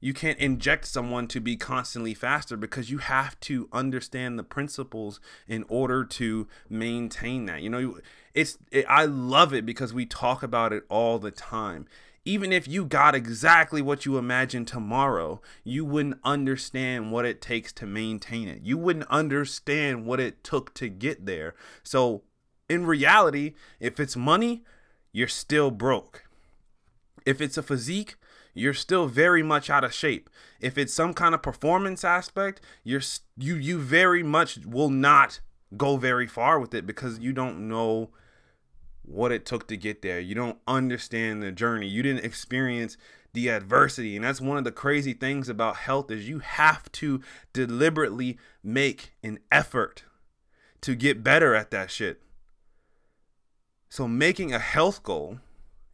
you 0.03 0.13
can't 0.13 0.39
inject 0.41 0.87
someone 0.87 1.29
to 1.29 1.41
be 1.41 1.57
constantly 1.57 2.13
faster 2.13 2.57
because 2.57 2.91
you 2.91 2.99
have 2.99 3.39
to 3.39 3.69
understand 3.73 4.37
the 4.37 4.43
principles 4.43 5.21
in 5.47 5.65
order 5.69 6.05
to 6.05 6.49
maintain 6.69 7.47
that. 7.47 7.63
You 7.63 7.71
know, 7.71 7.99
it's 8.35 8.59
it, 8.73 8.85
I 8.89 9.05
love 9.05 9.55
it 9.55 9.65
because 9.65 9.95
we 9.95 10.05
talk 10.05 10.43
about 10.43 10.73
it 10.73 10.83
all 10.89 11.21
the 11.21 11.31
time. 11.31 11.87
Even 12.25 12.53
if 12.53 12.69
you 12.69 12.85
got 12.85 13.15
exactly 13.15 13.83
what 13.83 14.07
you 14.07 14.17
imagine 14.17 14.65
tomorrow, 14.65 15.41
you 15.65 15.85
wouldn't 15.85 16.21
understand 16.23 17.11
what 17.11 17.25
it 17.25 17.41
takes 17.41 17.73
to 17.73 17.87
maintain 17.87 18.47
it. 18.47 18.63
You 18.63 18.79
wouldn't 18.79 19.11
understand 19.11 20.07
what 20.07 20.21
it 20.21 20.45
took 20.45 20.73
to 20.75 20.89
get 20.89 21.27
there. 21.27 21.55
So, 21.83 22.23
in 22.69 22.87
reality, 22.87 23.55
if 23.81 23.99
it's 23.99 24.17
money, 24.17 24.63
you're 25.13 25.27
still 25.27 25.73
broke. 25.73 26.25
If 27.27 27.41
it's 27.41 27.59
a 27.59 27.63
physique, 27.63 28.15
you're 28.55 28.75
still 28.75 29.07
very 29.07 29.43
much 29.43 29.69
out 29.69 29.85
of 29.85 29.93
shape. 29.93 30.31
If 30.61 30.79
it's 30.79 30.95
some 30.95 31.15
kind 31.15 31.35
of 31.35 31.43
performance 31.43 32.05
aspect, 32.05 32.61
you're 32.85 33.03
you 33.37 33.57
you 33.57 33.79
very 33.79 34.23
much 34.23 34.59
will 34.65 34.91
not 34.91 35.41
go 35.77 35.97
very 35.97 36.27
far 36.27 36.61
with 36.61 36.75
it 36.75 36.87
because 36.87 37.19
you 37.19 37.33
don't 37.33 37.69
know 37.69 38.11
what 39.03 39.33
it 39.33 39.45
took 39.45 39.67
to 39.69 39.77
get 39.77 40.03
there. 40.03 40.21
You 40.21 40.35
don't 40.35 40.59
understand 40.67 41.43
the 41.43 41.53
journey. 41.53 41.87
You 41.87 42.03
didn't 42.03 42.25
experience 42.25 42.97
the 43.33 43.49
adversity. 43.49 44.17
And 44.17 44.25
that's 44.25 44.41
one 44.41 44.59
of 44.59 44.65
the 44.65 44.73
crazy 44.73 45.13
things 45.13 45.49
about 45.49 45.77
health 45.77 46.11
is 46.11 46.29
you 46.29 46.41
have 46.41 46.91
to 46.93 47.21
deliberately 47.53 48.39
make 48.63 49.15
an 49.23 49.39
effort 49.51 50.05
to 50.83 50.95
get 50.95 51.25
better 51.25 51.55
at 51.55 51.71
that 51.71 51.91
shit. 51.91 52.21
So 53.89 54.09
making 54.09 54.53
a 54.53 54.59
health 54.59 55.03
goal 55.03 55.39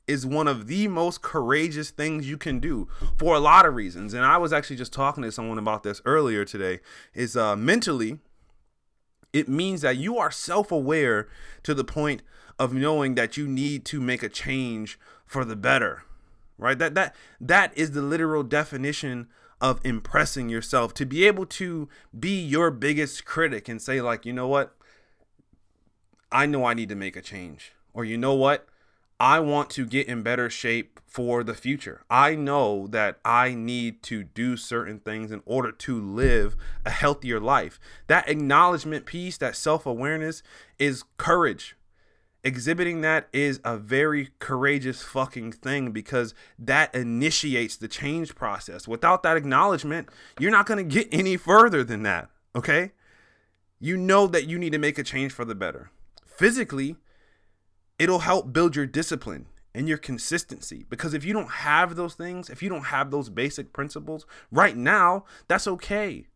is 0.06 0.24
one 0.24 0.48
of 0.48 0.66
the 0.66 0.88
most 0.88 1.20
courageous 1.20 1.90
things 1.90 2.28
you 2.28 2.38
can 2.38 2.58
do 2.58 2.88
for 3.16 3.34
a 3.34 3.40
lot 3.40 3.66
of 3.66 3.74
reasons. 3.74 4.14
And 4.14 4.24
I 4.24 4.38
was 4.38 4.52
actually 4.52 4.76
just 4.76 4.92
talking 4.92 5.22
to 5.22 5.30
someone 5.30 5.58
about 5.58 5.82
this 5.82 6.00
earlier 6.06 6.44
today. 6.44 6.80
Is 7.12 7.36
uh, 7.36 7.54
mentally, 7.54 8.18
it 9.38 9.48
means 9.48 9.80
that 9.82 9.96
you 9.96 10.18
are 10.18 10.30
self 10.30 10.72
aware 10.72 11.28
to 11.62 11.74
the 11.74 11.84
point 11.84 12.22
of 12.58 12.72
knowing 12.72 13.14
that 13.14 13.36
you 13.36 13.46
need 13.46 13.84
to 13.86 14.00
make 14.00 14.22
a 14.22 14.28
change 14.28 14.98
for 15.26 15.44
the 15.44 15.56
better. 15.56 16.02
Right? 16.58 16.78
That 16.78 16.94
that 16.94 17.14
that 17.40 17.76
is 17.76 17.92
the 17.92 18.02
literal 18.02 18.42
definition 18.42 19.28
of 19.60 19.80
impressing 19.84 20.48
yourself 20.48 20.94
to 20.94 21.06
be 21.06 21.26
able 21.26 21.46
to 21.46 21.88
be 22.18 22.40
your 22.40 22.70
biggest 22.70 23.24
critic 23.24 23.68
and 23.68 23.80
say 23.80 24.00
like, 24.00 24.26
"You 24.26 24.32
know 24.32 24.48
what? 24.48 24.74
I 26.30 26.46
know 26.46 26.64
I 26.64 26.74
need 26.74 26.88
to 26.88 26.94
make 26.94 27.16
a 27.16 27.22
change." 27.22 27.72
Or, 27.94 28.04
"You 28.04 28.18
know 28.18 28.34
what? 28.34 28.68
I 29.20 29.40
want 29.40 29.70
to 29.70 29.84
get 29.84 30.06
in 30.06 30.22
better 30.22 30.48
shape 30.48 31.00
for 31.06 31.42
the 31.42 31.54
future. 31.54 32.02
I 32.08 32.36
know 32.36 32.86
that 32.88 33.18
I 33.24 33.54
need 33.54 34.02
to 34.04 34.22
do 34.22 34.56
certain 34.56 35.00
things 35.00 35.32
in 35.32 35.42
order 35.44 35.72
to 35.72 36.00
live 36.00 36.56
a 36.84 36.90
healthier 36.90 37.40
life. 37.40 37.80
That 38.06 38.28
acknowledgement 38.28 39.06
piece, 39.06 39.36
that 39.38 39.56
self 39.56 39.86
awareness 39.86 40.42
is 40.78 41.04
courage. 41.16 41.76
Exhibiting 42.44 43.00
that 43.00 43.28
is 43.32 43.60
a 43.64 43.76
very 43.76 44.30
courageous 44.38 45.02
fucking 45.02 45.52
thing 45.52 45.90
because 45.90 46.34
that 46.56 46.94
initiates 46.94 47.76
the 47.76 47.88
change 47.88 48.36
process. 48.36 48.86
Without 48.86 49.24
that 49.24 49.36
acknowledgement, 49.36 50.08
you're 50.38 50.52
not 50.52 50.66
going 50.66 50.78
to 50.78 50.94
get 50.94 51.08
any 51.10 51.36
further 51.36 51.82
than 51.82 52.04
that. 52.04 52.28
Okay? 52.54 52.92
You 53.80 53.96
know 53.96 54.28
that 54.28 54.46
you 54.46 54.56
need 54.58 54.70
to 54.70 54.78
make 54.78 54.98
a 54.98 55.02
change 55.02 55.32
for 55.32 55.44
the 55.44 55.56
better. 55.56 55.90
Physically, 56.24 56.96
it'll 57.98 58.20
help 58.20 58.52
build 58.52 58.76
your 58.76 58.86
discipline 58.86 59.46
and 59.74 59.88
your 59.88 59.98
consistency 59.98 60.84
because 60.88 61.14
if 61.14 61.24
you 61.24 61.32
don't 61.32 61.50
have 61.50 61.96
those 61.96 62.14
things, 62.14 62.50
if 62.50 62.62
you 62.62 62.68
don't 62.68 62.86
have 62.86 63.10
those 63.10 63.28
basic 63.28 63.72
principles 63.72 64.26
right 64.50 64.76
now, 64.76 65.24
that's 65.46 65.66
okay. 65.66 66.26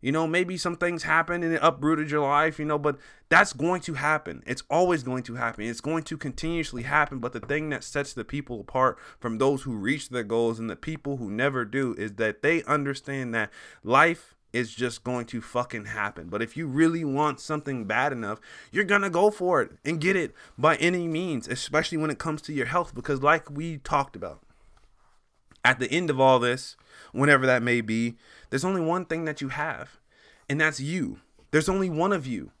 You 0.00 0.12
know, 0.12 0.28
maybe 0.28 0.56
some 0.56 0.76
things 0.76 1.02
happen 1.02 1.42
and 1.42 1.52
it 1.52 1.60
uprooted 1.60 2.10
your 2.10 2.20
life, 2.20 2.60
you 2.60 2.64
know, 2.64 2.78
but 2.78 2.98
that's 3.28 3.52
going 3.52 3.80
to 3.82 3.94
happen. 3.94 4.44
It's 4.46 4.62
always 4.70 5.02
going 5.02 5.24
to 5.24 5.34
happen. 5.34 5.64
It's 5.64 5.80
going 5.80 6.04
to 6.04 6.16
continuously 6.16 6.84
happen. 6.84 7.18
But 7.18 7.32
the 7.32 7.40
thing 7.40 7.70
that 7.70 7.82
sets 7.82 8.12
the 8.12 8.24
people 8.24 8.60
apart 8.60 8.96
from 9.18 9.38
those 9.38 9.62
who 9.62 9.74
reach 9.74 10.08
their 10.08 10.22
goals 10.22 10.60
and 10.60 10.70
the 10.70 10.76
people 10.76 11.16
who 11.16 11.30
never 11.30 11.64
do 11.64 11.94
is 11.98 12.12
that 12.14 12.42
they 12.42 12.62
understand 12.62 13.34
that 13.34 13.50
life 13.82 14.36
is 14.52 14.74
just 14.74 15.04
going 15.04 15.26
to 15.26 15.40
fucking 15.40 15.86
happen. 15.86 16.28
But 16.28 16.42
if 16.42 16.56
you 16.56 16.66
really 16.66 17.04
want 17.04 17.40
something 17.40 17.84
bad 17.84 18.12
enough, 18.12 18.40
you're 18.72 18.84
going 18.84 19.02
to 19.02 19.10
go 19.10 19.30
for 19.30 19.60
it 19.60 19.72
and 19.84 20.00
get 20.00 20.16
it 20.16 20.34
by 20.56 20.76
any 20.76 21.06
means, 21.06 21.46
especially 21.48 21.98
when 21.98 22.10
it 22.10 22.18
comes 22.18 22.40
to 22.42 22.52
your 22.52 22.66
health. 22.66 22.94
Because, 22.94 23.22
like 23.22 23.50
we 23.50 23.78
talked 23.78 24.16
about, 24.16 24.40
at 25.64 25.78
the 25.78 25.90
end 25.90 26.08
of 26.08 26.18
all 26.18 26.38
this, 26.38 26.76
whenever 27.12 27.46
that 27.46 27.62
may 27.62 27.80
be, 27.80 28.16
there's 28.50 28.64
only 28.64 28.80
one 28.80 29.04
thing 29.04 29.24
that 29.26 29.40
you 29.40 29.48
have, 29.48 29.98
and 30.48 30.60
that's 30.60 30.80
you. 30.80 31.18
There's 31.50 31.68
only 31.68 31.90
one 31.90 32.12
of 32.12 32.26
you. 32.26 32.52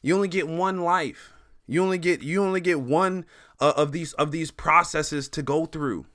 You 0.00 0.14
only 0.14 0.28
get 0.28 0.48
one 0.48 0.82
life. 0.82 1.32
You 1.66 1.82
only 1.82 1.98
get 1.98 2.22
you 2.22 2.42
only 2.42 2.60
get 2.60 2.80
one 2.80 3.24
uh, 3.60 3.72
of 3.76 3.92
these 3.92 4.12
of 4.14 4.32
these 4.32 4.50
processes 4.50 5.28
to 5.30 5.42
go 5.42 5.66
through. 5.66 6.06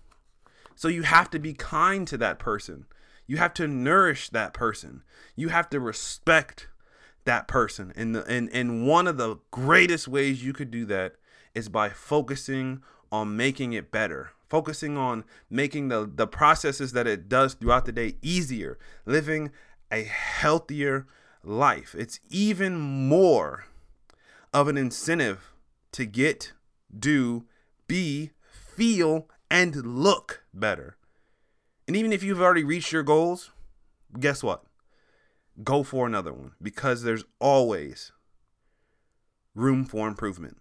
So 0.75 0.87
you 0.87 1.03
have 1.03 1.29
to 1.31 1.39
be 1.39 1.53
kind 1.53 2.07
to 2.07 2.17
that 2.17 2.37
person. 2.37 2.85
You 3.27 3.37
have 3.37 3.53
to 3.55 3.67
nourish 3.67 4.29
that 4.29 4.53
person. 4.53 5.03
You 5.35 5.49
have 5.49 5.69
to 5.69 5.79
respect 5.79 6.69
that 7.25 7.47
person. 7.47 7.93
And 7.95 8.15
the, 8.15 8.25
and 8.25 8.49
and 8.51 8.87
one 8.87 9.07
of 9.07 9.17
the 9.17 9.37
greatest 9.51 10.07
ways 10.07 10.43
you 10.43 10.53
could 10.53 10.71
do 10.71 10.85
that 10.85 11.15
is 11.53 11.69
by 11.69 11.89
focusing 11.89 12.81
on 13.11 13.35
making 13.35 13.73
it 13.73 13.91
better. 13.91 14.31
Focusing 14.49 14.97
on 14.97 15.25
making 15.49 15.89
the 15.89 16.09
the 16.11 16.25
processes 16.25 16.93
that 16.93 17.05
it 17.05 17.27
does 17.27 17.53
throughout 17.53 17.85
the 17.85 17.91
day 17.91 18.15
easier, 18.21 18.79
living 19.05 19.51
a 19.91 20.03
healthier 20.03 21.05
life. 21.43 21.93
It's 21.97 22.19
even 22.29 22.77
more 22.77 23.65
of 24.53 24.67
an 24.67 24.77
incentive 24.77 25.51
to 25.91 26.05
get, 26.05 26.53
do, 26.97 27.45
be, 27.87 28.31
feel, 28.51 29.27
and 29.49 29.75
look 29.75 30.43
better. 30.53 30.97
And 31.87 31.95
even 31.95 32.11
if 32.11 32.21
you've 32.21 32.41
already 32.41 32.65
reached 32.65 32.91
your 32.91 33.03
goals, 33.03 33.51
guess 34.19 34.43
what? 34.43 34.63
Go 35.63 35.83
for 35.83 36.05
another 36.05 36.33
one 36.33 36.51
because 36.61 37.03
there's 37.03 37.23
always 37.39 38.11
room 39.55 39.85
for 39.85 40.07
improvement. 40.07 40.57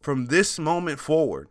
From 0.00 0.26
this 0.26 0.58
moment 0.58 0.98
forward, 0.98 1.50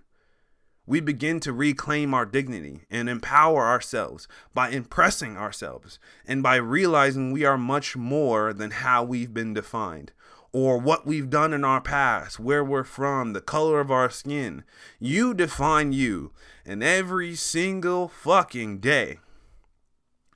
we 0.86 1.00
begin 1.00 1.40
to 1.42 1.54
reclaim 1.54 2.14
our 2.14 2.26
dignity 2.26 2.82
and 2.90 3.08
empower 3.08 3.66
ourselves 3.66 4.28
by 4.54 4.70
impressing 4.70 5.38
ourselves 5.38 6.00
and 6.26 6.42
by 6.42 6.56
realizing 6.56 7.32
we 7.32 7.46
are 7.46 7.60
much 7.60 7.96
more 7.96 8.54
than 8.54 8.72
how 8.72 9.04
we've 9.04 9.34
been 9.34 9.54
defined 9.54 10.12
or 10.52 10.78
what 10.78 11.06
we've 11.06 11.30
done 11.30 11.54
in 11.54 11.64
our 11.64 11.82
past, 11.82 12.40
where 12.40 12.64
we're 12.64 12.84
from, 12.84 13.34
the 13.34 13.42
color 13.42 13.80
of 13.80 13.92
our 13.92 14.10
skin. 14.10 14.64
You 15.00 15.34
define 15.34 15.92
you, 15.92 16.32
and 16.66 16.84
every 16.84 17.36
single 17.36 18.08
fucking 18.08 18.80
day, 18.80 19.20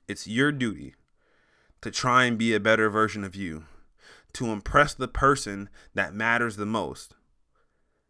it's 0.06 0.26
your 0.26 0.52
duty 0.52 0.94
to 1.80 1.90
try 1.90 2.24
and 2.24 2.38
be 2.38 2.54
a 2.54 2.60
better 2.60 2.88
version 2.88 3.24
of 3.24 3.34
you, 3.34 3.64
to 4.34 4.46
impress 4.46 4.94
the 4.94 5.08
person 5.08 5.68
that 5.94 6.14
matters 6.14 6.56
the 6.56 6.66
most. 6.66 7.14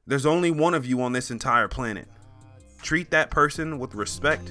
There's 0.06 0.26
only 0.26 0.50
one 0.50 0.74
of 0.74 0.84
you 0.84 1.00
on 1.00 1.12
this 1.12 1.30
entire 1.30 1.68
planet. 1.68 2.08
Treat 2.82 3.10
that 3.10 3.30
person 3.30 3.78
with 3.78 3.94
respect 3.94 4.50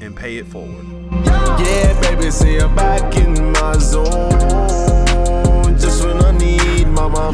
and 0.00 0.16
pay 0.16 0.38
it 0.38 0.46
forward. 0.46 0.86
Yeah, 1.12 2.00
baby, 2.00 2.30
see 2.30 2.58
I'm 2.58 2.74
back 2.74 3.14
in 3.16 3.52
my 3.52 3.76
home 5.72 5.80
just 5.80 6.04
when 6.04 6.24
I 6.24 6.30
need 6.32 6.86
mama. 6.88 7.32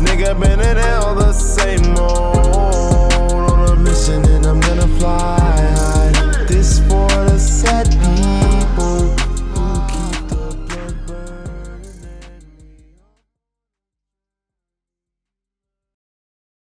Nigga 0.00 0.38
been 0.38 0.60
in 0.60 0.76
hell 0.76 1.14
the 1.14 1.32
same 1.32 1.96
old. 1.96 3.12
On 3.32 3.72
a 3.72 3.76
mission 3.76 4.24
and 4.26 4.46
I'm 4.46 4.60
gonna 4.60 4.88
fly 4.98 5.38
high. 5.38 6.44
This 6.46 6.78
for 6.80 7.08
the 7.08 7.38
set. 7.38 8.37